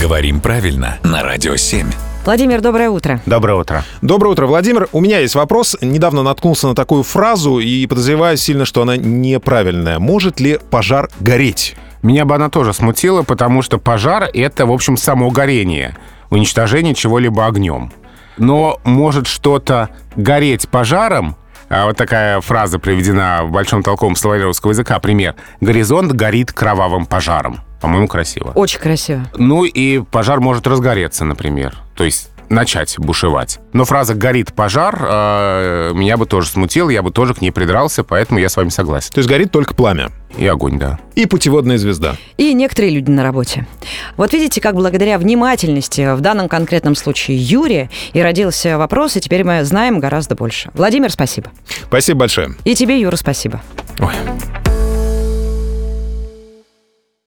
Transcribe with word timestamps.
Говорим 0.00 0.40
правильно 0.40 0.98
на 1.02 1.22
Радио 1.22 1.56
7. 1.56 1.86
Владимир, 2.24 2.62
доброе 2.62 2.88
утро. 2.88 3.20
Доброе 3.26 3.60
утро. 3.60 3.84
Доброе 4.00 4.30
утро, 4.30 4.46
Владимир. 4.46 4.88
У 4.92 5.00
меня 5.00 5.18
есть 5.18 5.34
вопрос. 5.34 5.76
Недавно 5.82 6.22
наткнулся 6.22 6.68
на 6.68 6.74
такую 6.74 7.02
фразу 7.02 7.58
и 7.58 7.86
подозреваю 7.86 8.38
сильно, 8.38 8.64
что 8.64 8.80
она 8.80 8.96
неправильная. 8.96 9.98
Может 9.98 10.40
ли 10.40 10.58
пожар 10.70 11.10
гореть? 11.20 11.76
Меня 12.02 12.24
бы 12.24 12.34
она 12.34 12.48
тоже 12.48 12.72
смутила, 12.72 13.24
потому 13.24 13.60
что 13.60 13.76
пожар— 13.76 14.30
это, 14.32 14.64
в 14.64 14.72
общем, 14.72 14.96
само 14.96 15.30
горение, 15.30 15.94
уничтожение 16.30 16.94
чего-либо 16.94 17.46
огнем. 17.46 17.92
Но 18.38 18.80
может 18.84 19.26
что-то 19.26 19.90
гореть 20.16 20.66
пожаром, 20.70 21.36
а 21.68 21.84
вот 21.84 21.98
такая 21.98 22.40
фраза 22.40 22.78
приведена 22.78 23.40
в 23.44 23.50
большом 23.50 23.82
толковом 23.82 24.16
словаре 24.16 24.44
русского 24.44 24.70
языка, 24.70 24.98
пример. 24.98 25.34
«Горизонт 25.60 26.12
горит 26.12 26.52
кровавым 26.52 27.04
пожаром». 27.04 27.60
По-моему, 27.80 28.08
красиво. 28.08 28.52
Очень 28.54 28.80
красиво. 28.80 29.26
Ну 29.36 29.64
и 29.64 30.00
пожар 30.00 30.40
может 30.40 30.66
разгореться, 30.66 31.24
например. 31.24 31.76
То 31.94 32.04
есть 32.04 32.30
начать 32.50 32.98
бушевать. 32.98 33.60
Но 33.72 33.84
фраза 33.84 34.14
«горит 34.14 34.52
пожар» 34.52 34.98
э, 35.00 35.92
меня 35.94 36.16
бы 36.16 36.26
тоже 36.26 36.48
смутила, 36.48 36.90
я 36.90 37.02
бы 37.02 37.10
тоже 37.10 37.32
к 37.32 37.40
ней 37.40 37.52
придрался, 37.52 38.04
поэтому 38.04 38.40
я 38.40 38.48
с 38.48 38.56
вами 38.56 38.68
согласен. 38.68 39.12
То 39.12 39.18
есть 39.18 39.28
горит 39.28 39.50
только 39.52 39.72
пламя. 39.74 40.10
И 40.36 40.46
огонь, 40.46 40.78
да. 40.78 40.98
И 41.14 41.26
путеводная 41.26 41.78
звезда. 41.78 42.16
И 42.36 42.52
некоторые 42.52 42.92
люди 42.92 43.10
на 43.10 43.22
работе. 43.22 43.66
Вот 44.16 44.32
видите, 44.32 44.60
как 44.60 44.74
благодаря 44.74 45.18
внимательности 45.18 46.14
в 46.14 46.20
данном 46.20 46.48
конкретном 46.48 46.94
случае 46.94 47.38
Юрия 47.38 47.90
и 48.12 48.20
родился 48.20 48.78
вопрос, 48.78 49.16
и 49.16 49.20
теперь 49.20 49.44
мы 49.44 49.64
знаем 49.64 49.98
гораздо 49.98 50.34
больше. 50.34 50.70
Владимир, 50.74 51.10
спасибо. 51.10 51.50
Спасибо 51.84 52.20
большое. 52.20 52.50
И 52.64 52.74
тебе, 52.74 53.00
Юра, 53.00 53.16
спасибо. 53.16 53.60
Ой. 53.98 54.14